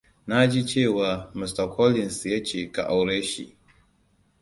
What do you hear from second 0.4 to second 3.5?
ji cewa Mr. Collins ya ce ka aure shi.